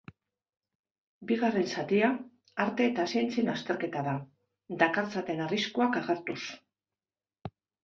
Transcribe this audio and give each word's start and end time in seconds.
Bigarren 1.31 1.67
zatia 1.73 2.09
arte 2.65 2.87
eta 2.93 3.05
zientzien 3.13 3.53
azterketa 3.55 4.03
da, 4.09 4.17
dakartzaten 4.83 5.47
arriskuak 5.51 6.03
agertuz. 6.05 6.41